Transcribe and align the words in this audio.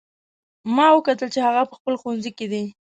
ما 0.75 0.87
وکتل 0.97 1.29
چې 1.35 1.39
هغه 1.47 1.61
په 1.69 1.73
خپل 1.79 1.93
ښوونځي 2.01 2.31
کې 2.37 2.45
ده 2.51 2.63